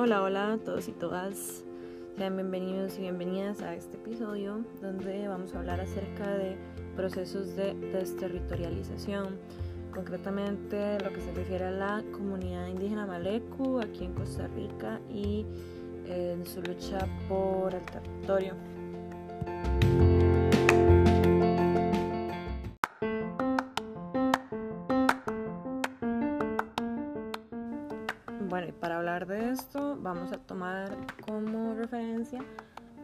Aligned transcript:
Hola, 0.00 0.22
hola 0.22 0.52
a 0.52 0.58
todos 0.58 0.86
y 0.86 0.92
todas. 0.92 1.64
Sean 2.16 2.36
bienvenidos 2.36 2.96
y 2.98 3.00
bienvenidas 3.00 3.62
a 3.62 3.74
este 3.74 3.96
episodio 3.96 4.64
donde 4.80 5.26
vamos 5.26 5.52
a 5.52 5.58
hablar 5.58 5.80
acerca 5.80 6.34
de 6.34 6.56
procesos 6.94 7.56
de 7.56 7.74
desterritorialización, 7.74 9.40
concretamente 9.92 11.00
lo 11.00 11.12
que 11.12 11.20
se 11.20 11.32
refiere 11.32 11.64
a 11.64 11.70
la 11.72 12.04
comunidad 12.12 12.68
indígena 12.68 13.06
Malecu 13.06 13.80
aquí 13.80 14.04
en 14.04 14.12
Costa 14.12 14.46
Rica 14.46 15.00
y 15.10 15.44
en 16.06 16.46
su 16.46 16.62
lucha 16.62 17.04
por 17.28 17.74
el 17.74 17.82
territorio. 17.82 18.54
Esto 29.58 29.98
vamos 30.00 30.30
a 30.32 30.38
tomar 30.38 30.96
como 31.26 31.74
referencia 31.74 32.40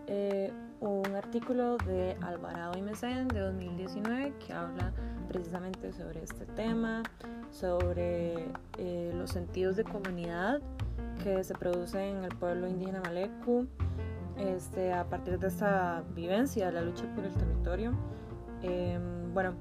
eh, 0.06 0.52
un 0.80 1.04
artículo 1.16 1.76
de 1.78 2.16
Alvarado 2.20 2.78
y 2.78 2.82
Mesén 2.82 3.26
de 3.28 3.40
2019 3.40 4.34
que 4.38 4.52
habla 4.52 4.92
precisamente 5.28 5.92
sobre 5.92 6.22
este 6.22 6.46
tema, 6.46 7.02
sobre 7.50 8.50
eh, 8.78 9.12
los 9.16 9.30
sentidos 9.30 9.74
de 9.76 9.84
comunidad 9.84 10.60
que 11.24 11.42
se 11.42 11.54
producen 11.54 12.18
en 12.18 12.24
el 12.24 12.36
pueblo 12.36 12.68
indígena 12.68 13.00
Malecu 13.00 13.66
este, 14.36 14.92
a 14.92 15.04
partir 15.04 15.38
de 15.38 15.48
esta 15.48 16.04
vivencia, 16.14 16.70
la 16.70 16.82
lucha 16.82 17.04
por 17.16 17.24
el 17.24 17.34
territorio. 17.34 17.92
Em, 18.62 19.32
bueno, 19.34 19.54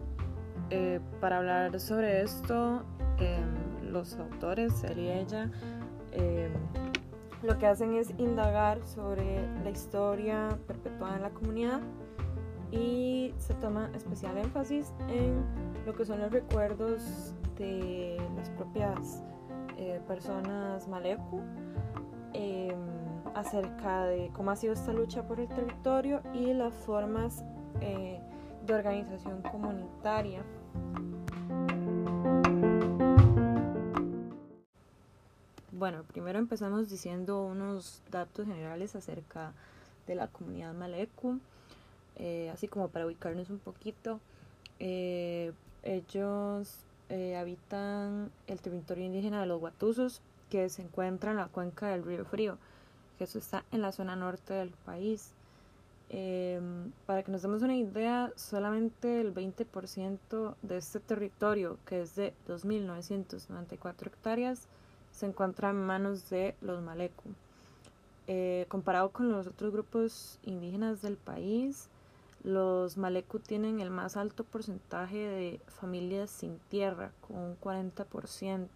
eh, 0.70 1.00
para 1.20 1.38
hablar 1.38 1.80
sobre 1.80 2.22
esto, 2.22 2.84
em, 3.18 3.92
los 3.92 4.16
autores, 4.18 4.84
él 4.84 5.00
y 5.00 5.10
ella, 5.10 5.50
eh, 6.16 6.50
lo 7.44 7.58
que 7.58 7.68
hacen 7.68 7.94
es 7.96 8.14
indagar 8.18 8.86
sobre 8.86 9.48
la 9.64 9.70
historia 9.70 10.58
perpetuada 10.66 11.18
en 11.18 11.22
la 11.24 11.30
comunidad 11.30 11.82
y 12.72 13.34
se 13.38 13.54
toma 13.56 13.92
especial 13.94 14.38
énfasis 14.38 14.94
en 15.10 15.44
lo 15.86 15.94
que 15.94 16.06
son 16.06 16.20
los 16.20 16.32
recuerdos 16.32 17.36
de 17.58 18.18
las 18.36 18.50
propias 18.52 19.22
eh, 19.78 20.00
personas 20.08 20.88
Maleku 20.88 21.42
em, 22.34 22.80
acerca 23.36 24.06
de 24.06 24.32
cómo 24.34 24.52
ha 24.52 24.56
sido 24.56 24.74
esta 24.74 24.94
lucha 24.94 25.28
por 25.28 25.40
el 25.40 25.48
territorio 25.50 26.22
y 26.34 26.54
las 26.54 26.74
formas 26.74 27.44
eh, 27.82 28.20
de 28.66 28.74
organización 28.74 29.42
comunitaria. 29.42 30.42
Bueno, 35.84 36.04
primero 36.04 36.40
empezamos 36.40 36.90
diciendo 36.90 37.44
unos 37.44 38.02
datos 38.10 38.48
generales 38.48 38.96
acerca 38.96 39.52
de 40.08 40.16
la 40.16 40.28
comunidad 40.30 40.74
Maleku, 40.74 41.42
eh, 42.16 42.50
así 42.54 42.70
como 42.70 42.88
para 42.88 43.06
ubicarnos 43.06 43.50
un 43.50 43.60
poquito. 43.60 44.22
Eh, 44.80 45.52
ellos 45.84 46.86
eh, 47.10 47.36
habitan 47.36 48.32
el 48.48 48.62
territorio 48.62 49.04
indígena 49.04 49.42
de 49.42 49.48
los 49.48 49.60
Guatusos, 49.60 50.22
que 50.50 50.70
se 50.70 50.84
encuentra 50.84 51.32
en 51.32 51.36
la 51.36 51.48
cuenca 51.48 51.90
del 51.90 52.06
río 52.06 52.24
Frío, 52.24 52.58
que 53.18 53.26
eso 53.26 53.38
está 53.38 53.66
en 53.74 53.82
la 53.82 53.92
zona 53.92 54.16
norte 54.16 54.54
del 54.54 54.70
país. 54.86 55.34
para 57.06 57.24
que 57.24 57.32
nos 57.34 57.42
demos 57.42 57.62
una 57.62 57.76
idea, 57.76 58.32
solamente 58.38 59.20
el 59.20 59.34
20% 59.34 60.56
de 60.62 60.78
este 60.78 61.02
territorio, 61.02 61.78
que 61.86 62.04
es 62.04 62.16
de 62.16 62.34
2.994 62.48 64.08
hectáreas, 64.08 64.70
se 65.14 65.28
encuentra 65.28 65.70
en 65.70 65.86
manos 65.86 66.30
de 66.30 66.56
los 66.60 66.82
Maleku. 66.82 67.30
Eh, 68.28 68.66
comparado 68.68 69.10
con 69.12 69.32
los 69.32 69.48
otros 69.48 69.72
grupos 69.72 70.40
indígenas 70.44 71.02
del 71.02 71.18
país, 71.18 71.88
los 72.44 72.98
Maleku 72.98 73.40
tienen 73.40 73.80
el 73.80 73.90
más 73.90 74.18
alto 74.18 74.44
porcentaje 74.44 75.18
de 75.18 75.62
familias 75.68 76.30
sin 76.30 76.60
tierra, 76.70 77.12
con 77.22 77.38
un 77.38 77.60
40%, 77.60 78.68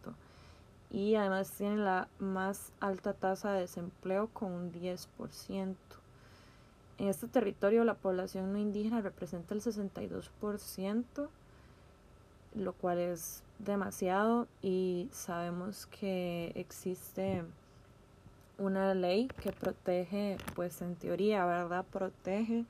y 0.90 1.16
además 1.16 1.52
tienen 1.52 1.84
la 1.84 2.08
más 2.20 2.72
alta 2.80 3.14
tasa 3.14 3.52
de 3.52 3.62
desempleo, 3.62 4.30
con 4.32 4.52
un 4.52 4.72
10%. 4.72 5.76
En 7.00 7.08
este 7.08 7.28
territorio 7.28 7.84
la 7.84 7.96
población 7.96 8.54
no 8.54 8.58
indígena 8.58 9.02
representa 9.02 9.54
el 9.54 9.62
62%, 9.62 11.30
lo 12.56 12.74
cual 12.74 13.00
es 13.00 13.44
demasiado 13.60 14.48
y 14.62 15.10
sabemos 15.12 15.86
que 15.88 16.52
existe 16.56 17.44
una 18.58 18.94
ley 18.94 19.28
que 19.42 19.52
protege, 19.52 20.38
pues 20.56 20.82
en 20.82 20.96
teoría, 20.96 21.46
¿verdad? 21.46 21.86
Protege 21.92 22.66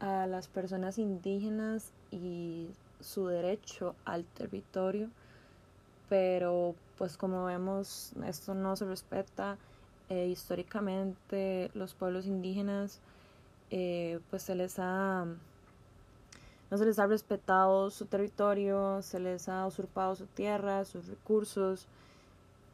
a 0.00 0.26
las 0.26 0.48
personas 0.48 0.98
indígenas 0.98 1.92
y 2.10 2.68
su 3.00 3.26
derecho 3.26 3.94
al 4.04 4.24
territorio, 4.24 5.08
pero 6.08 6.74
pues 6.98 7.16
como 7.16 7.44
vemos 7.44 8.12
esto 8.26 8.54
no 8.54 8.76
se 8.76 8.84
respeta. 8.86 9.58
Eh, 10.08 10.28
históricamente 10.28 11.68
los 11.74 11.94
pueblos 11.94 12.26
indígenas 12.26 13.00
eh, 13.72 14.20
pues 14.30 14.44
se 14.44 14.54
les 14.54 14.78
ha 14.78 15.26
no 16.70 16.78
se 16.78 16.84
les 16.84 16.98
ha 16.98 17.06
respetado 17.06 17.90
su 17.90 18.06
territorio, 18.06 19.00
se 19.02 19.20
les 19.20 19.48
ha 19.48 19.66
usurpado 19.66 20.16
su 20.16 20.26
tierra, 20.26 20.84
sus 20.84 21.06
recursos 21.06 21.86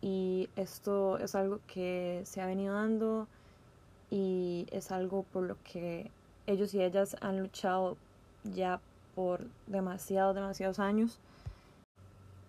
y 0.00 0.48
esto 0.56 1.19
es 1.19 1.34
algo 1.34 1.60
que 1.66 2.22
se 2.25 2.41
ha 2.41 2.47
venido 2.47 2.75
dando 2.75 3.28
y 4.10 4.66
es 4.70 4.91
algo 4.91 5.25
por 5.25 5.44
lo 5.44 5.56
que 5.62 6.10
ellos 6.47 6.75
y 6.75 6.82
ellas 6.82 7.16
han 7.20 7.41
luchado 7.41 7.97
ya 8.44 8.80
por 9.14 9.47
demasiados, 9.66 10.34
demasiados 10.34 10.78
años. 10.78 11.19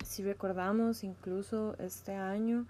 Si 0.03 0.23
recordamos, 0.23 1.03
incluso 1.03 1.75
este 1.79 2.15
año 2.15 2.65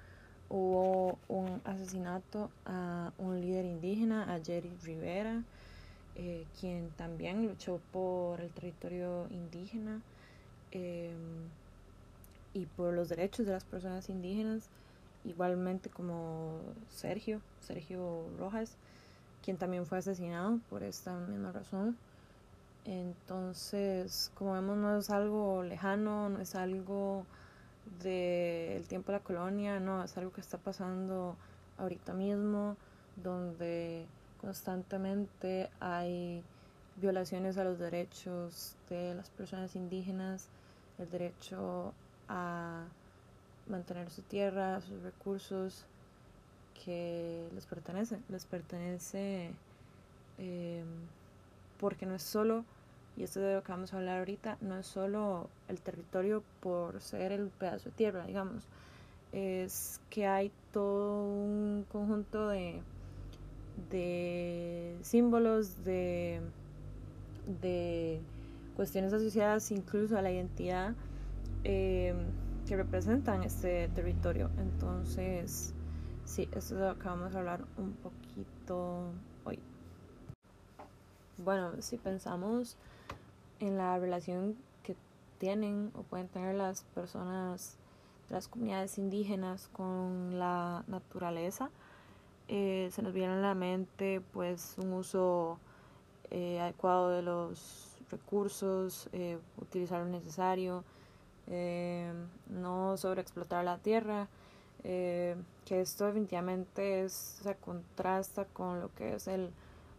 hubo 0.49 1.17
un 1.27 1.61
asesinato 1.63 2.51
a 2.65 3.11
un 3.17 3.41
líder 3.41 3.65
indígena, 3.65 4.33
a 4.33 4.39
Jerry 4.39 4.71
Rivera, 4.83 5.43
eh, 6.15 6.45
quien 6.59 6.89
también 6.91 7.47
luchó 7.47 7.79
por 7.91 8.39
el 8.41 8.51
territorio 8.51 9.27
indígena 9.31 10.01
em, 10.71 11.47
y 12.53 12.67
por 12.67 12.93
los 12.93 13.09
derechos 13.09 13.47
de 13.47 13.53
las 13.53 13.63
personas 13.63 14.09
indígenas, 14.09 14.69
igualmente 15.25 15.89
como 15.89 16.59
Sergio, 16.89 17.41
Sergio 17.61 18.27
Rojas, 18.37 18.75
quien 19.43 19.57
también 19.57 19.85
fue 19.85 19.97
asesinado 19.97 20.59
por 20.69 20.83
esta 20.83 21.15
misma 21.17 21.51
razón. 21.51 21.97
Entonces, 22.85 24.31
como 24.35 24.53
vemos, 24.53 24.77
no 24.77 24.97
es 24.97 25.09
algo 25.09 25.63
lejano, 25.63 26.29
no 26.29 26.39
es 26.41 26.53
algo 26.55 27.25
del 28.03 28.87
tiempo 28.87 29.11
de 29.11 29.17
la 29.17 29.23
colonia, 29.23 29.79
no, 29.79 30.03
es 30.03 30.15
algo 30.17 30.31
que 30.31 30.41
está 30.41 30.57
pasando 30.57 31.35
ahorita 31.77 32.13
mismo, 32.13 32.75
donde 33.15 34.05
Constantemente 34.43 35.69
hay 35.79 36.43
violaciones 36.97 37.57
a 37.57 37.63
los 37.63 37.79
derechos 37.79 38.75
de 38.89 39.15
las 39.15 39.29
personas 39.29 39.73
indígenas, 39.77 40.49
el 40.99 41.09
derecho 41.09 41.93
a 42.27 42.83
mantener 43.67 44.09
su 44.09 44.21
tierra, 44.23 44.81
sus 44.81 45.01
recursos 45.01 45.85
que 46.83 47.47
les 47.55 47.65
pertenece, 47.65 48.19
les 48.27 48.43
pertenece 48.43 49.53
em, 50.37 50.87
porque 51.79 52.05
no 52.05 52.13
es 52.13 52.23
solo, 52.23 52.65
y 53.15 53.23
esto 53.23 53.39
es 53.39 53.45
de 53.45 53.53
lo 53.55 53.63
que 53.63 53.71
vamos 53.71 53.93
a 53.93 53.97
hablar 53.97 54.19
ahorita, 54.19 54.57
no 54.59 54.77
es 54.77 54.87
solo 54.87 55.47
el 55.69 55.79
territorio 55.79 56.43
por 56.59 56.99
ser 56.99 57.31
el 57.31 57.47
pedazo 57.47 57.91
de 57.91 57.95
tierra, 57.95 58.25
digamos, 58.25 58.67
es 59.31 60.01
que 60.09 60.27
hay 60.27 60.51
todo 60.73 61.23
un 61.23 61.85
conjunto 61.89 62.49
de 62.49 62.81
de 63.89 64.97
símbolos, 65.01 65.83
de, 65.83 66.41
de 67.61 68.21
cuestiones 68.75 69.13
asociadas 69.13 69.71
incluso 69.71 70.17
a 70.17 70.21
la 70.21 70.31
identidad 70.31 70.95
eh, 71.63 72.13
que 72.67 72.75
representan 72.75 73.43
este 73.43 73.89
territorio. 73.89 74.49
Entonces, 74.57 75.73
sí, 76.25 76.43
esto 76.53 76.75
es 76.75 76.81
lo 76.81 76.99
que 76.99 77.07
vamos 77.07 77.35
a 77.35 77.39
hablar 77.39 77.65
un 77.77 77.93
poquito 77.93 79.11
hoy. 79.45 79.59
Bueno, 81.37 81.81
si 81.81 81.97
pensamos 81.97 82.77
en 83.59 83.77
la 83.77 83.97
relación 83.97 84.55
que 84.83 84.95
tienen 85.39 85.91
o 85.95 86.03
pueden 86.03 86.27
tener 86.27 86.55
las 86.55 86.83
personas 86.83 87.77
de 88.29 88.35
las 88.35 88.47
comunidades 88.47 88.97
indígenas 88.97 89.69
con 89.73 90.39
la 90.39 90.83
naturaleza, 90.87 91.69
eh, 92.47 92.89
se 92.91 93.01
nos 93.01 93.13
viene 93.13 93.33
a 93.33 93.37
la 93.37 93.55
mente 93.55 94.21
pues 94.33 94.75
un 94.77 94.93
uso 94.93 95.59
eh, 96.31 96.59
adecuado 96.59 97.09
de 97.09 97.21
los 97.21 97.97
recursos, 98.09 99.09
eh, 99.13 99.37
utilizar 99.57 99.99
lo 99.99 100.07
necesario, 100.07 100.83
no 102.47 102.95
sobreexplotar 102.95 103.65
la 103.65 103.77
tierra, 103.77 104.29
eh, 104.83 105.35
que 105.65 105.79
esto 105.79 106.05
definitivamente 106.05 107.07
se 107.07 107.55
contrasta 107.55 108.45
con 108.45 108.81
lo 108.81 108.93
que 108.95 109.15
es 109.15 109.27
el 109.27 109.49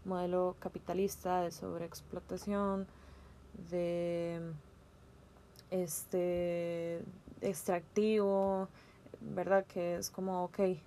modelo 0.04 0.56
capitalista 0.58 1.40
de 1.40 1.50
sobreexplotación, 1.50 2.86
de 3.70 4.40
este 5.70 7.00
extractivo, 7.40 8.68
¿verdad? 9.30 9.64
Que 9.66 9.96
es 9.96 10.10
como, 10.10 10.44
ok, 10.44 10.58
eh, 10.60 10.78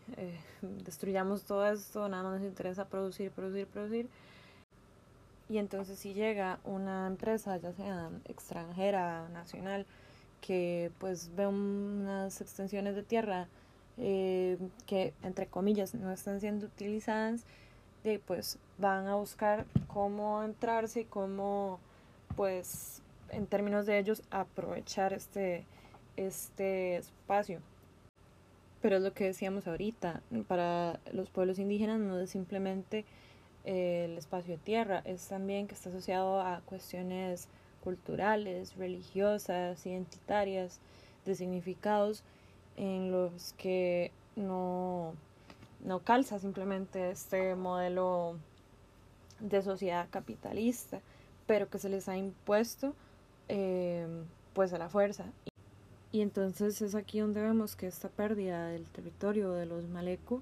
destruyamos 0.62 1.44
todo 1.44 1.66
esto, 1.68 2.08
nada 2.10 2.24
más 2.24 2.40
nos 2.40 2.48
interesa 2.48 2.86
producir, 2.86 3.32
producir, 3.32 3.68
producir. 3.68 4.10
Y 5.50 5.58
entonces 5.60 5.98
si 6.00 6.14
llega 6.14 6.60
una 6.66 7.08
empresa, 7.08 7.58
ya 7.58 7.72
sea 7.74 8.10
extranjera, 8.26 9.30
nacional, 9.30 9.86
que 10.42 10.92
pues 11.00 11.32
ve 11.36 11.48
unas 11.48 12.42
extensiones 12.42 12.96
de 12.96 13.04
tierra 13.04 13.48
eh, 13.98 14.58
que 14.86 15.14
entre 15.24 15.48
comillas 15.48 15.96
no 15.96 16.12
están 16.12 16.40
siendo 16.40 16.68
utilizadas, 16.68 17.46
y 18.04 18.20
pues 18.20 18.58
van 18.78 19.08
a 19.08 19.16
buscar 19.16 19.66
cómo 19.88 20.44
entrarse 20.44 21.02
y 21.02 21.06
cómo 21.06 21.80
pues 22.36 23.02
en 23.30 23.48
términos 23.48 23.86
de 23.86 23.98
ellos 24.00 24.22
aprovechar 24.30 25.14
este, 25.14 25.66
este 26.16 26.98
espacio. 26.98 27.60
Pero 28.82 28.98
es 28.98 29.02
lo 29.02 29.14
que 29.14 29.26
decíamos 29.26 29.68
ahorita, 29.68 30.22
para 30.48 31.00
los 31.12 31.30
pueblos 31.30 31.60
indígenas 31.60 32.00
no 32.00 32.20
es 32.20 32.30
simplemente 32.30 33.06
eh, 33.66 34.06
el 34.06 34.18
espacio 34.18 34.58
de 34.58 34.64
tierra, 34.64 35.02
es 35.06 35.28
también 35.28 35.68
que 35.68 35.74
está 35.74 35.90
asociado 35.90 36.42
a 36.42 36.62
cuestiones 36.66 37.48
culturales, 37.84 38.76
religiosas, 38.76 39.86
identitarias, 39.86 40.80
de 41.26 41.36
significados 41.36 42.24
en 42.78 43.12
los 43.12 43.54
que 43.54 44.12
no, 44.36 45.14
no 45.84 46.00
calza 46.00 46.40
simplemente 46.40 47.12
este 47.12 47.56
modelo 47.56 48.38
de 49.40 49.62
sociedad 49.62 50.08
capitalista, 50.10 51.02
pero 51.46 51.70
que 51.70 51.80
se 51.80 51.90
les 51.90 52.08
ha 52.10 52.18
impuesto 52.18 52.94
eh, 53.50 54.08
pues 54.54 54.74
a 54.74 54.78
la 54.78 54.90
fuerza. 54.90 55.26
Y 56.12 56.22
entonces 56.22 56.82
es 56.82 56.96
aquí 56.96 57.20
donde 57.20 57.42
vemos 57.42 57.76
que 57.76 57.88
esta 57.88 58.10
pérdida 58.10 58.68
del 58.68 58.86
territorio 58.86 59.52
de 59.52 59.66
los 59.66 59.88
Maleku 59.88 60.42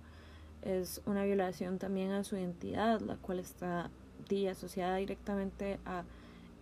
es 0.62 1.02
una 1.06 1.24
violación 1.24 1.80
también 1.80 2.12
a 2.12 2.24
su 2.24 2.36
identidad, 2.36 3.00
la 3.02 3.16
cual 3.18 3.40
está 3.40 3.90
asociada 4.50 4.98
directamente 4.98 5.80
a 5.86 6.04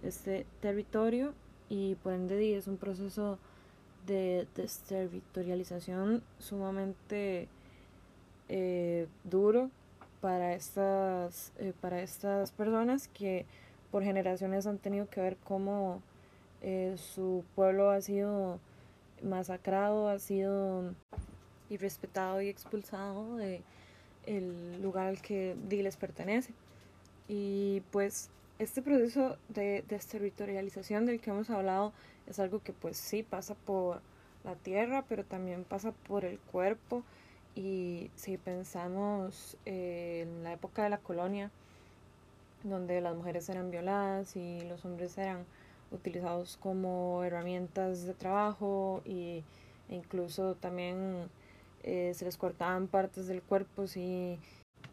este 0.03 0.45
territorio 0.59 1.33
y 1.69 1.95
por 1.95 2.13
ende 2.13 2.57
es 2.57 2.67
un 2.67 2.77
proceso 2.77 3.39
de 4.05 4.47
desterritorialización 4.55 6.21
sumamente 6.39 7.47
eh, 8.49 9.07
duro 9.23 9.69
para 10.19 10.53
estas, 10.53 11.53
eh, 11.57 11.73
para 11.79 12.01
estas 12.01 12.51
personas 12.51 13.07
que 13.07 13.45
por 13.91 14.03
generaciones 14.03 14.67
han 14.67 14.77
tenido 14.77 15.09
que 15.09 15.21
ver 15.21 15.37
cómo 15.43 16.01
eh, 16.61 16.95
su 16.97 17.45
pueblo 17.55 17.91
ha 17.91 18.01
sido 18.01 18.59
masacrado, 19.21 20.09
ha 20.09 20.19
sido 20.19 20.93
irrespetado 21.69 22.41
y 22.41 22.49
expulsado 22.49 23.37
de 23.37 23.61
el 24.25 24.81
lugar 24.81 25.07
al 25.07 25.21
que 25.21 25.55
les 25.69 25.97
pertenece. 25.97 26.53
Y 27.27 27.81
pues 27.91 28.29
este 28.59 28.81
proceso 28.81 29.37
de 29.49 29.83
desterritorialización 29.87 31.05
del 31.05 31.19
que 31.19 31.29
hemos 31.29 31.49
hablado 31.49 31.93
es 32.27 32.39
algo 32.39 32.61
que 32.61 32.73
pues 32.73 32.97
sí 32.97 33.23
pasa 33.23 33.55
por 33.55 34.01
la 34.43 34.55
tierra, 34.55 35.03
pero 35.07 35.23
también 35.23 35.63
pasa 35.63 35.91
por 36.07 36.25
el 36.25 36.39
cuerpo. 36.39 37.03
Y 37.55 38.09
si 38.15 38.37
pensamos 38.37 39.57
en 39.65 40.43
la 40.43 40.53
época 40.53 40.83
de 40.83 40.89
la 40.89 40.97
colonia, 40.97 41.51
donde 42.63 43.01
las 43.01 43.15
mujeres 43.15 43.49
eran 43.49 43.71
violadas 43.71 44.35
y 44.35 44.61
los 44.61 44.85
hombres 44.85 45.17
eran 45.17 45.45
utilizados 45.93 46.57
como 46.57 47.23
herramientas 47.23 48.05
de 48.05 48.13
trabajo 48.13 49.01
y, 49.05 49.43
e 49.89 49.95
incluso 49.95 50.55
también 50.55 51.29
eh, 51.83 52.13
se 52.15 52.25
les 52.25 52.37
cortaban 52.37 52.87
partes 52.87 53.27
del 53.27 53.41
cuerpo 53.41 53.87
si 53.87 54.39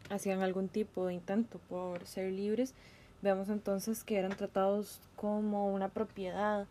hacían 0.09 0.41
algún 0.41 0.67
tipo 0.67 1.05
de 1.07 1.13
intento 1.13 1.59
por 1.69 2.05
ser 2.05 2.31
libres, 2.31 2.73
vemos 3.21 3.49
entonces 3.49 4.03
que 4.03 4.17
eran 4.17 4.35
tratados 4.35 4.99
como 5.15 5.73
una 5.73 5.89
propiedad 5.89 6.67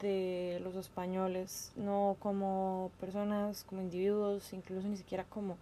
de 0.00 0.60
los 0.62 0.76
españoles, 0.76 1.72
no 1.76 2.16
como 2.18 2.90
personas, 3.00 3.64
como 3.64 3.82
individuos, 3.82 4.52
incluso 4.52 4.88
ni 4.88 4.96
siquiera 4.96 5.24
como 5.24 5.56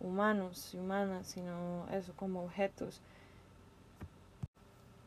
humanos 0.00 0.74
y 0.74 0.78
humanas, 0.78 1.26
sino 1.26 1.86
eso 1.92 2.12
como 2.16 2.44
objetos. 2.44 3.00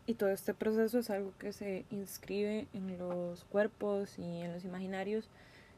Y 0.08 0.16
todo 0.16 0.30
este 0.30 0.54
proceso 0.54 1.00
es 1.00 1.10
algo 1.10 1.34
que 1.38 1.54
se 1.54 1.86
inscribe 1.92 2.68
en 2.74 2.98
los 2.98 3.44
cuerpos 3.46 4.18
y 4.18 4.42
en 4.42 4.52
los 4.52 4.66
imaginarios 4.66 5.30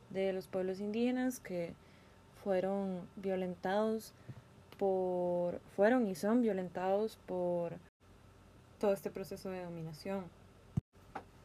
de 0.10 0.34
los 0.34 0.48
pueblos 0.48 0.80
indígenas 0.80 1.40
que 1.40 1.74
fueron 2.44 3.02
violentados 3.16 4.14
por 4.78 5.60
fueron 5.76 6.08
y 6.08 6.16
son 6.16 6.42
violentados 6.42 7.18
por 7.26 7.74
todo 8.80 8.94
este 8.94 9.10
proceso 9.10 9.50
de 9.50 9.64
dominación. 9.64 10.26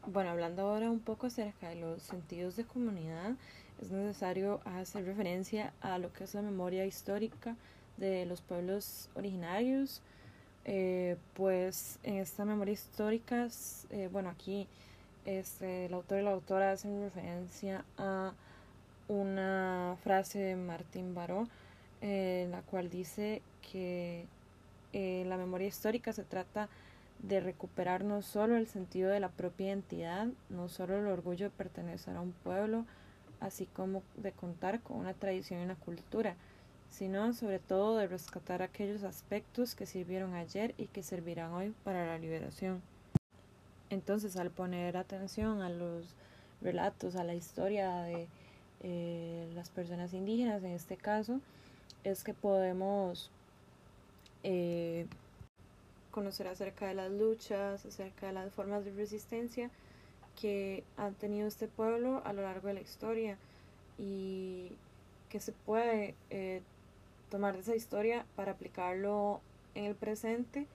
Bueno, 0.07 0.31
hablando 0.31 0.63
ahora 0.63 0.89
un 0.89 0.99
poco 0.99 1.27
acerca 1.27 1.69
de 1.69 1.75
los 1.75 2.01
sentidos 2.01 2.55
de 2.55 2.65
comunidad, 2.65 3.35
es 3.81 3.91
necesario 3.91 4.59
hacer 4.65 5.05
referencia 5.05 5.73
a 5.81 5.99
lo 5.99 6.11
que 6.11 6.23
es 6.23 6.33
la 6.33 6.41
memoria 6.41 6.85
histórica 6.85 7.55
de 7.97 8.25
los 8.25 8.41
pueblos 8.41 9.09
originarios, 9.15 10.01
eh, 10.71 11.17
pues 11.33 11.97
en 12.03 12.17
esta 12.17 12.45
memoria 12.45 12.73
histórica, 12.73 13.47
eh, 13.89 14.07
bueno, 14.11 14.29
aquí 14.29 14.67
este, 15.25 15.87
el 15.87 15.93
autor 15.95 16.19
y 16.19 16.21
la 16.21 16.29
autora 16.29 16.73
hacen 16.73 17.01
referencia 17.01 17.83
a 17.97 18.33
una 19.07 19.97
frase 20.03 20.37
de 20.37 20.55
Martín 20.55 21.15
Baró, 21.15 21.47
eh, 22.01 22.47
la 22.51 22.61
cual 22.61 22.91
dice 22.91 23.41
que 23.71 24.27
la 24.93 25.37
memoria 25.37 25.67
histórica 25.67 26.13
se 26.13 26.23
trata 26.23 26.69
de 27.17 27.39
recuperar 27.39 28.03
no 28.03 28.21
solo 28.21 28.55
el 28.55 28.67
sentido 28.67 29.09
de 29.09 29.19
la 29.19 29.29
propia 29.29 29.69
identidad, 29.69 30.27
no 30.51 30.69
solo 30.69 30.99
el 30.99 31.07
orgullo 31.07 31.45
de 31.45 31.49
pertenecer 31.49 32.15
a 32.15 32.21
un 32.21 32.31
pueblo, 32.31 32.85
así 33.39 33.65
como 33.65 34.03
de 34.17 34.33
contar 34.33 34.81
con 34.81 34.97
una 34.97 35.15
tradición 35.15 35.61
y 35.61 35.63
una 35.63 35.75
cultura, 35.75 36.35
sino 36.89 37.33
sobre 37.33 37.59
todo 37.59 37.97
de 37.97 38.07
rescatar 38.07 38.61
aquellos 38.61 39.03
aspectos 39.03 39.75
que 39.75 39.85
sirvieron 39.85 40.33
ayer 40.33 40.73
y 40.77 40.87
que 40.87 41.03
servirán 41.03 41.53
hoy 41.53 41.73
para 41.83 42.05
la 42.05 42.17
liberación. 42.17 42.81
Entonces, 43.89 44.37
al 44.37 44.51
poner 44.51 44.97
atención 44.97 45.61
a 45.61 45.69
los 45.69 46.05
relatos, 46.61 47.15
a 47.15 47.23
la 47.23 47.35
historia 47.35 48.01
de 48.01 48.27
eh, 48.81 49.49
las 49.55 49.69
personas 49.69 50.13
indígenas, 50.13 50.63
en 50.63 50.71
este 50.71 50.97
caso, 50.97 51.41
es 52.03 52.23
que 52.23 52.33
podemos 52.33 53.31
eh, 54.43 55.05
conocer 56.11 56.47
acerca 56.47 56.87
de 56.87 56.93
las 56.93 57.11
luchas, 57.11 57.85
acerca 57.85 58.27
de 58.27 58.33
las 58.33 58.53
formas 58.53 58.85
de 58.85 58.91
resistencia 58.91 59.69
que 60.39 60.83
ha 60.97 61.09
tenido 61.11 61.47
este 61.47 61.67
pueblo 61.67 62.21
a 62.25 62.33
lo 62.33 62.41
largo 62.43 62.67
de 62.67 62.75
la 62.75 62.81
historia 62.81 63.37
y 63.97 64.71
que 65.29 65.39
se 65.39 65.51
puede 65.51 66.15
eh, 66.29 66.61
tomar 67.29 67.55
de 67.55 67.61
esa 67.61 67.75
historia 67.75 68.25
para 68.35 68.53
aplicarlo 68.53 69.41
en 69.75 69.85
el 69.85 69.95
presente 69.95 70.67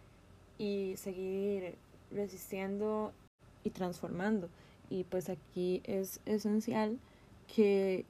y 0.59 0.95
seguir 0.97 1.77
resistiendo 2.11 3.13
y 3.65 3.71
transformando. 3.71 4.49
Y 4.91 5.05
pues 5.05 5.29
aquí 5.29 5.83
es 5.85 6.21
esencial 6.27 6.99
que 7.55 8.05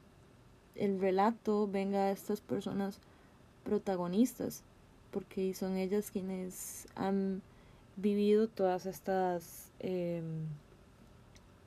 el 0.74 1.00
relato 1.00 1.68
venga 1.68 2.06
de 2.06 2.12
estas 2.12 2.40
personas 2.40 2.98
protagonistas, 3.64 4.62
porque 5.10 5.54
son 5.54 5.76
ellas 5.76 6.10
quienes 6.10 6.86
han 6.96 7.42
vivido 7.96 8.48
todas 8.48 8.86
estas 8.86 9.70
em, 9.78 10.46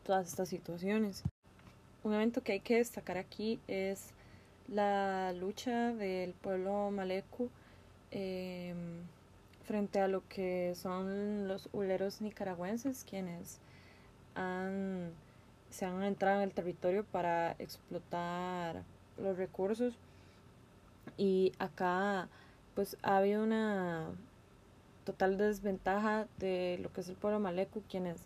todas 0.03 0.27
estas 0.27 0.50
situaciones. 0.50 1.24
Un 2.03 2.13
evento 2.13 2.41
que 2.41 2.53
hay 2.53 2.60
que 2.60 2.77
destacar 2.77 3.17
aquí 3.17 3.60
es 3.67 4.12
la 4.67 5.33
lucha 5.33 5.93
del 5.93 6.33
pueblo 6.33 6.91
malecu 6.91 7.50
em, 8.12 9.01
frente 9.65 10.00
a 10.00 10.07
lo 10.07 10.27
que 10.27 10.74
son 10.75 11.47
los 11.47 11.69
huleros 11.74 12.21
nicaragüenses 12.21 13.05
quienes 13.09 13.59
han, 14.36 15.12
se 15.69 15.86
han 15.86 16.03
entrado 16.03 16.38
en 16.38 16.43
el 16.43 16.53
territorio 16.53 17.03
para 17.05 17.51
explotar 17.59 18.83
los 19.17 19.38
recursos. 19.38 19.95
Y 21.17 21.53
acá 21.59 22.27
pues 22.75 22.97
ha 23.01 23.17
habido 23.17 23.43
una 23.43 24.12
total 25.03 25.38
desventaja 25.38 26.27
de 26.38 26.79
lo 26.81 26.91
que 26.91 27.01
es 27.01 27.09
el 27.09 27.15
pueblo 27.15 27.39
malecu 27.39 27.81
quienes 27.89 28.25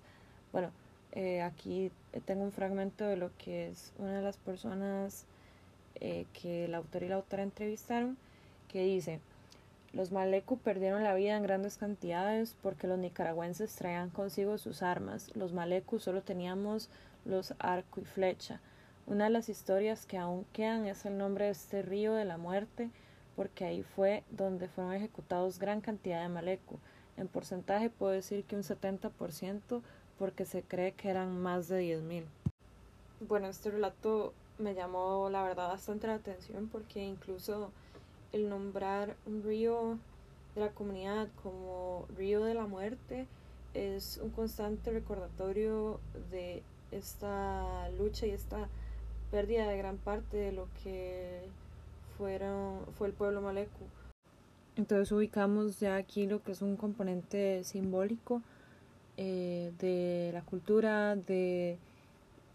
bueno 0.51 0.71
eh, 1.12 1.41
aquí 1.41 1.91
tengo 2.25 2.43
un 2.43 2.51
fragmento 2.51 3.05
de 3.05 3.17
lo 3.17 3.29
que 3.38 3.69
es 3.69 3.93
una 4.00 4.15
de 4.15 4.21
las 4.24 4.38
personas 4.38 5.25
eh, 6.01 6.25
que 6.34 6.65
el 6.65 6.75
autor 6.75 7.03
y 7.03 7.08
la 7.08 7.15
autora 7.15 7.43
entrevistaron, 7.43 8.17
que 8.67 8.84
dice, 8.84 9.20
los 9.93 10.12
Maleku 10.12 10.58
perdieron 10.58 11.03
la 11.03 11.13
vida 11.13 11.36
en 11.36 11.43
grandes 11.43 11.77
cantidades 11.77 12.55
porque 12.62 12.88
los 12.88 12.98
nicaragüenses 12.98 13.75
traían 13.75 14.10
consigo 14.10 14.58
sus 14.58 14.84
armas. 14.84 15.29
Los 15.36 15.53
Maleku 15.53 16.00
solo 16.00 16.22
teníamos 16.22 16.89
los 17.25 17.53
arco 17.60 18.01
y 18.01 18.05
flecha. 18.05 18.62
Una 19.05 19.25
de 19.25 19.31
las 19.31 19.50
historias 19.50 20.05
que 20.05 20.17
aún 20.17 20.46
quedan 20.53 20.86
es 20.86 21.05
el 21.05 21.17
nombre 21.17 21.46
de 21.46 21.51
este 21.51 21.81
río 21.81 22.13
de 22.13 22.25
la 22.25 22.38
muerte, 22.38 22.89
porque 23.36 23.65
ahí 23.65 23.84
fue 23.84 24.24
donde 24.31 24.70
fueron 24.70 24.93
ejecutados 24.93 25.60
gran 25.60 25.81
cantidad 25.81 26.22
de 26.22 26.29
Maleku. 26.29 26.79
En 27.17 27.27
porcentaje 27.27 27.89
puedo 27.89 28.13
decir 28.13 28.46
que 28.46 28.55
un 28.55 28.63
70%, 28.63 29.81
porque 30.17 30.46
se 30.46 30.63
cree 30.63 30.93
que 30.93 31.10
eran 31.10 31.41
más 31.41 31.67
de 31.67 31.81
10.000. 31.81 32.24
Bueno, 33.27 33.48
este 33.48 33.72
relato 33.72 34.34
me 34.58 34.74
llamó 34.74 35.29
la 35.29 35.43
verdad 35.43 35.70
bastante 35.70 36.08
la 36.08 36.15
atención 36.15 36.70
porque 36.72 37.03
incluso 37.03 37.72
el 38.31 38.50
nombrar 38.50 39.15
un 39.25 39.43
río 39.43 39.98
de 40.55 40.62
la 40.62 40.70
comunidad 40.70 41.27
como 41.41 42.05
río 42.17 42.43
de 42.43 42.53
la 42.53 42.65
muerte 42.65 43.27
es 43.74 44.20
un 44.22 44.29
constante 44.31 44.91
recordatorio 44.91 46.00
de 46.29 46.62
esta 46.91 47.89
lucha 47.98 48.25
y 48.27 48.31
esta 48.31 48.67
pérdida 49.31 49.67
de 49.67 49.77
gran 49.77 49.98
parte 49.98 50.38
de 50.38 50.51
lo 50.51 50.67
que 50.84 51.41
fueron, 52.17 52.86
fue 52.98 53.08
el 53.08 53.13
pueblo 53.13 53.41
malecu. 53.41 53.86
Entonces 54.75 55.12
ubicamos 55.12 55.79
ya 55.79 55.96
aquí 55.96 56.27
lo 56.27 56.43
que 56.43 56.51
es 56.51 56.62
un 56.62 56.75
componente 56.75 57.63
simbólico 57.63 58.41
eh, 59.17 59.72
de 59.79 60.31
la 60.34 60.41
cultura, 60.41 61.15
de 61.15 61.77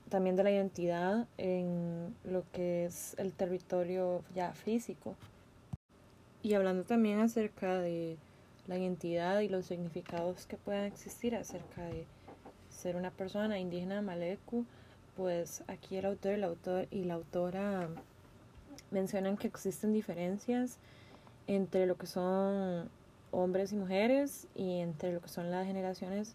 también 0.08 0.36
de 0.36 0.44
la 0.44 0.50
identidad 0.50 1.26
en 1.38 2.14
lo 2.24 2.44
que 2.52 2.86
es 2.86 3.14
el 3.18 3.32
territorio 3.32 4.22
ya 4.34 4.52
físico. 4.52 5.16
Y 6.42 6.54
hablando 6.54 6.84
también 6.84 7.20
acerca 7.20 7.78
de 7.78 8.16
la 8.66 8.78
identidad 8.78 9.40
y 9.40 9.48
los 9.48 9.66
significados 9.66 10.46
que 10.46 10.56
puedan 10.56 10.84
existir 10.84 11.34
acerca 11.34 11.82
de 11.84 12.06
ser 12.70 12.96
una 12.96 13.10
persona 13.10 13.58
indígena 13.58 14.02
malecu, 14.02 14.64
pues 15.16 15.64
aquí 15.66 15.96
el 15.96 16.06
autor, 16.06 16.32
el 16.32 16.44
autor 16.44 16.86
y 16.90 17.04
la 17.04 17.14
autora 17.14 17.88
mencionan 18.90 19.36
que 19.36 19.48
existen 19.48 19.92
diferencias 19.92 20.78
entre 21.46 21.86
lo 21.86 21.96
que 21.96 22.06
son 22.06 22.88
hombres 23.30 23.72
y 23.72 23.76
mujeres 23.76 24.46
y 24.54 24.80
entre 24.80 25.12
lo 25.12 25.20
que 25.20 25.28
son 25.28 25.50
las 25.50 25.66
generaciones, 25.66 26.34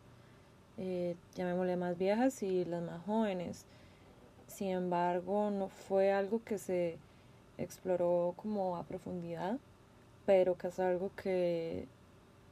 eh, 0.77 1.15
llamémosle 1.35 1.75
más 1.77 1.97
viejas 1.97 2.43
y 2.43 2.65
las 2.65 2.83
más 2.83 3.03
jóvenes. 3.05 3.65
Sin 4.47 4.69
embargo, 4.69 5.51
no 5.51 5.69
fue 5.69 6.11
algo 6.11 6.43
que 6.43 6.57
se 6.57 6.97
exploró 7.57 8.33
como 8.37 8.77
a 8.77 8.83
profundidad 8.83 9.59
pero 10.25 10.57
que 10.57 10.67
es 10.67 10.79
algo 10.79 11.11
que 11.15 11.87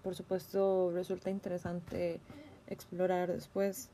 por 0.03 0.15
supuesto 0.15 0.91
resulta 0.91 1.29
interesante 1.29 2.19
explorar 2.67 3.31
después. 3.31 3.89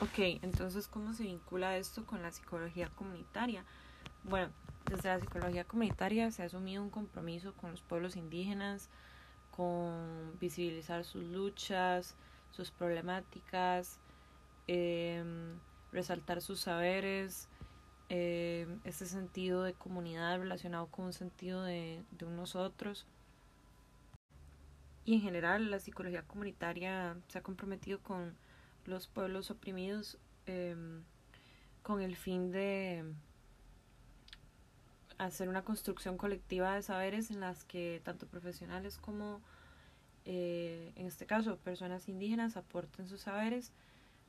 Ok, 0.00 0.18
entonces, 0.42 0.88
¿cómo 0.88 1.14
se 1.14 1.22
vincula 1.22 1.76
esto 1.76 2.04
con 2.04 2.22
la 2.22 2.32
psicología 2.32 2.90
comunitaria? 2.94 3.64
Bueno, 4.24 4.52
desde 4.86 5.08
la 5.08 5.20
psicología 5.20 5.64
comunitaria 5.64 6.30
se 6.30 6.42
ha 6.42 6.46
asumido 6.46 6.82
un 6.82 6.90
compromiso 6.90 7.54
con 7.54 7.70
los 7.70 7.82
pueblos 7.82 8.16
indígenas, 8.16 8.90
con 9.50 10.38
visibilizar 10.38 11.04
sus 11.04 11.24
luchas, 11.24 12.14
sus 12.50 12.70
problemáticas, 12.70 13.98
eh, 14.68 15.22
resaltar 15.92 16.40
sus 16.40 16.60
saberes, 16.60 17.48
eh, 18.08 18.66
ese 18.84 19.06
sentido 19.06 19.62
de 19.62 19.74
comunidad 19.74 20.38
relacionado 20.38 20.86
con 20.86 21.06
un 21.06 21.12
sentido 21.12 21.62
de, 21.62 22.02
de 22.10 22.24
unos 22.24 22.56
otros. 22.56 23.06
Y 25.04 25.14
en 25.14 25.20
general 25.20 25.70
la 25.70 25.80
psicología 25.80 26.22
comunitaria 26.22 27.16
se 27.28 27.38
ha 27.38 27.42
comprometido 27.42 28.00
con 28.00 28.34
los 28.84 29.08
pueblos 29.08 29.50
oprimidos 29.50 30.18
em, 30.46 31.02
con 31.82 32.00
el 32.00 32.16
fin 32.16 32.50
de 32.50 33.04
hacer 35.24 35.48
una 35.48 35.62
construcción 35.62 36.16
colectiva 36.16 36.74
de 36.74 36.82
saberes 36.82 37.30
en 37.30 37.40
las 37.40 37.64
que 37.64 38.00
tanto 38.04 38.26
profesionales 38.26 38.98
como 38.98 39.40
eh, 40.24 40.92
en 40.96 41.06
este 41.06 41.26
caso 41.26 41.56
personas 41.58 42.08
indígenas 42.08 42.56
aporten 42.56 43.08
sus 43.08 43.22
saberes 43.22 43.72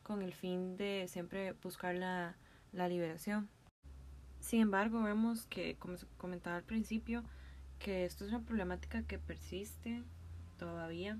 con 0.01 0.21
el 0.21 0.33
fin 0.33 0.75
de 0.75 1.07
siempre 1.07 1.53
buscar 1.53 1.95
la, 1.95 2.35
liberación. 2.73 3.49
Sin 4.39 4.61
embargo, 4.61 5.03
vemos 5.03 5.45
que, 5.45 5.75
como 5.75 5.95
comentaba 6.17 6.57
al 6.57 6.63
principio, 6.63 7.23
que 7.79 8.03
esto 8.03 8.25
es 8.25 8.31
una 8.31 8.41
problemática 8.41 9.03
que 9.03 9.19
persiste 9.19 10.03
todavía. 10.57 11.17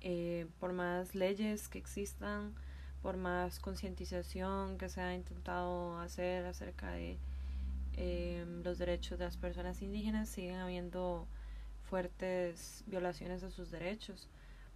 Eh, 0.00 0.46
por 0.60 0.72
más 0.72 1.14
leyes 1.14 1.68
que 1.68 1.78
existan, 1.78 2.54
por 3.02 3.16
más 3.16 3.58
concientización 3.58 4.78
que 4.78 4.88
se 4.88 5.00
ha 5.00 5.14
intentado 5.14 5.98
hacer 5.98 6.46
acerca 6.46 6.92
de 6.92 7.18
em, 7.96 8.62
los 8.62 8.78
derechos 8.78 9.18
de 9.18 9.24
las 9.24 9.36
personas 9.36 9.82
indígenas, 9.82 10.28
siguen 10.28 10.56
habiendo 10.56 11.26
fuertes 11.88 12.84
violaciones 12.86 13.42
de 13.42 13.50
sus 13.50 13.70
derechos. 13.70 14.28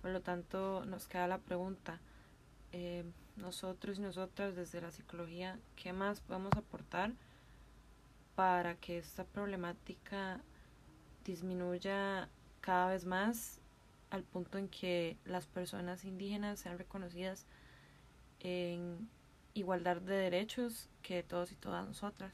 Por 0.02 0.10
lo 0.10 0.20
tanto, 0.20 0.84
nos 0.84 1.08
queda 1.08 1.26
la 1.26 1.38
pregunta, 1.38 2.00
eh, 2.72 3.04
nosotros 3.36 3.98
y 3.98 4.02
nosotras 4.02 4.54
desde 4.56 4.80
la 4.80 4.90
psicología, 4.90 5.58
¿qué 5.76 5.92
más 5.92 6.20
podemos 6.20 6.52
aportar 6.54 7.12
para 8.34 8.74
que 8.76 8.98
esta 8.98 9.24
problemática 9.24 10.40
disminuya 11.24 12.28
cada 12.60 12.90
vez 12.90 13.04
más 13.04 13.60
al 14.10 14.22
punto 14.22 14.58
en 14.58 14.68
que 14.68 15.16
las 15.24 15.46
personas 15.46 16.04
indígenas 16.04 16.60
sean 16.60 16.78
reconocidas 16.78 17.46
en 18.40 19.08
igualdad 19.54 19.96
de 19.96 20.14
derechos 20.14 20.88
que 21.02 21.22
todos 21.22 21.52
y 21.52 21.56
todas 21.56 21.86
nosotras? 21.86 22.32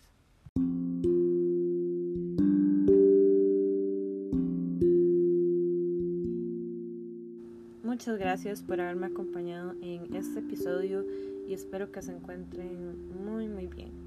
Muchas 7.95 8.19
gracias 8.19 8.61
por 8.61 8.81
haberme 8.81 9.07
acompañado 9.07 9.77
en 9.81 10.17
este 10.17 10.41
episodio 10.41 11.05
y 11.47 11.55
espero 11.55 11.93
que 11.93 12.03
se 12.03 12.11
encuentren 12.11 13.25
muy 13.25 13.47
muy 13.47 13.69
bien. 13.69 14.04